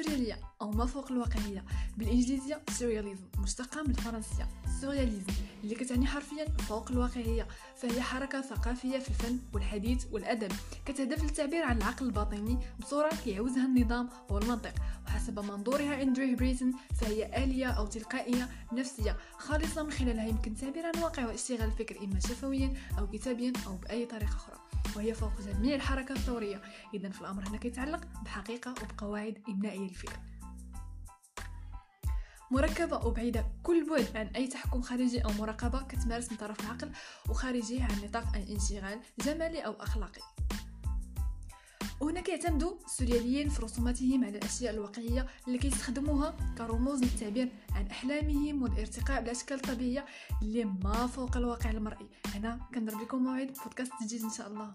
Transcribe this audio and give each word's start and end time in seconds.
السوريالية 0.00 0.38
أو 0.62 0.70
ما 0.70 0.86
فوق 0.86 1.12
الواقعية. 1.12 1.64
بالإنجليزية 1.96 2.62
surrealism 2.70 3.24
مشتقة 3.38 3.82
من 3.82 3.90
الفرنسية 3.90 4.48
surréalisme 4.80 5.32
اللي 5.64 5.74
كتعني 5.74 6.06
حرفيا 6.06 6.44
فوق 6.68 6.90
الواقعية. 6.90 7.48
فهي 7.76 8.00
حركة 8.00 8.40
ثقافية 8.40 8.98
في 8.98 9.08
الفن 9.08 9.38
الحديث 9.52 10.04
والأدب. 10.12 10.52
كتهدف 10.86 11.22
للتعبير 11.22 11.62
عن 11.62 11.76
العقل 11.76 12.06
الباطني 12.06 12.58
بصورة 12.80 13.10
كيعوزها 13.24 13.66
النظام 13.66 14.08
والمنطق. 14.30 14.74
وحسب 15.06 15.38
منظورها 15.38 16.02
أندري 16.02 16.34
بريتون 16.34 16.72
فهي 17.00 17.44
آلية 17.44 17.66
أو 17.66 17.86
تلقائية 17.86 18.48
نفسية 18.72 19.16
خالصة 19.38 19.82
من 19.82 19.90
خلالها 19.90 20.26
يمكن 20.26 20.52
التعبير 20.52 20.86
عن 20.86 21.02
واقع 21.02 21.26
واشتغال 21.26 21.62
الفكر 21.62 22.04
إما 22.04 22.20
شفويا 22.20 22.74
أو 22.98 23.06
كتابيا 23.06 23.52
أو 23.66 23.76
بأي 23.76 24.06
طريقة 24.06 24.34
أخرى. 24.34 24.56
وهي 24.96 25.14
فوق 25.14 25.40
جميع 25.40 25.74
الحركة 25.74 26.12
الثورية 26.12 26.62
إذا 26.94 27.10
في 27.10 27.20
الأمر 27.20 27.48
هنا 27.48 27.56
كيتعلق 27.56 28.00
بحقيقة 28.24 28.70
وبقواعد 28.70 29.42
إملائية 29.48 29.88
للفكر 29.88 30.20
مركبة 32.50 33.06
وبعيدة 33.06 33.46
كل 33.62 33.90
بعد 33.90 34.16
عن 34.16 34.26
أي 34.26 34.46
تحكم 34.46 34.82
خارجي 34.82 35.24
أو 35.24 35.30
مراقبة 35.32 35.82
كتمارس 35.82 36.32
من 36.32 36.38
طرف 36.38 36.60
العقل 36.60 36.90
وخارجي 37.28 37.82
عن 37.82 38.04
نطاق 38.04 38.36
الانشغال 38.36 39.00
جمالي 39.20 39.60
أو 39.60 39.72
أخلاقي. 39.72 40.20
وهنا 42.10 42.20
كيعتمدوا 42.20 42.72
السورياليين 42.86 43.48
في 43.48 43.62
رسوماتهم 43.62 44.24
على 44.24 44.38
الأشياء 44.38 44.74
الواقعية 44.74 45.26
اللي 45.46 45.58
كيستخدموها 45.58 46.36
كرموز 46.58 47.02
للتعبير 47.02 47.52
عن 47.72 47.86
أحلامهم 47.86 48.62
والارتقاء 48.62 49.20
بالاشكال 49.20 49.56
الطبيعيه 49.56 50.04
اللي 50.42 50.64
ما 50.64 51.06
فوق 51.06 51.36
الواقع 51.36 51.70
المرئي. 51.70 52.08
أنا 52.36 52.60
كنضرب 52.74 53.00
لكم 53.00 53.24
موعد 53.24 53.46
بودكاست 53.64 53.92
جديد 54.02 54.22
إن 54.22 54.30
شاء 54.30 54.48
الله. 54.48 54.74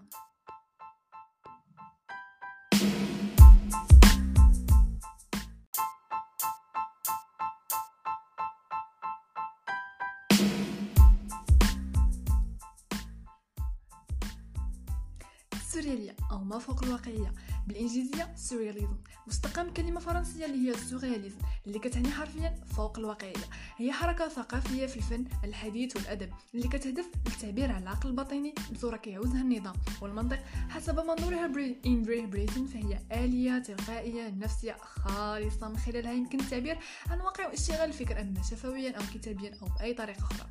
السوريالية 15.76 16.16
أو 16.30 16.44
ما 16.44 16.58
فوق 16.58 16.84
الواقعية 16.84 17.32
بالإنجليزية 17.66 18.34
سورياليزم. 18.36 18.96
مستقى 19.26 19.64
من 19.64 19.72
كلمة 19.72 20.00
فرنسية 20.00 20.46
اللي 20.46 20.68
هي 20.68 20.74
السورياليزم 20.74 21.38
اللي 21.66 21.78
كتعني 21.78 22.10
حرفيا 22.10 22.54
فوق 22.76 22.98
الواقعية. 22.98 23.44
هي 23.76 23.92
حركة 23.92 24.28
ثقافية 24.28 24.86
في 24.86 24.96
الفن 24.96 25.24
الحديث 25.44 25.96
والأدب 25.96 26.30
اللي 26.54 26.68
كتهدف 26.68 27.06
للتعبير 27.26 27.72
عن 27.72 27.82
العقل 27.82 28.08
الباطني 28.10 28.54
بصورة 28.72 28.96
كيعوزها 28.96 29.40
النظام 29.42 29.74
والمنطق. 30.02 30.38
حسب 30.68 31.00
منظورها 31.00 31.46
بري 31.46 31.76
أندري 31.86 32.26
بريتون 32.26 32.66
فهي 32.66 32.98
آلية 33.24 33.58
تلقائية 33.58 34.28
نفسية 34.28 34.76
خالصة 34.80 35.68
من 35.68 35.76
خلالها 35.76 36.12
يمكن 36.12 36.40
التعبير 36.40 36.78
عن 37.10 37.20
واقع 37.20 37.46
واشتغال 37.46 37.88
الفكر 37.88 38.20
إما 38.20 38.42
شفويا 38.50 38.96
أو 38.96 39.02
كتابيا 39.14 39.58
أو 39.62 39.66
بأي 39.78 39.94
طريقة 39.94 40.18
أخرى. 40.18 40.46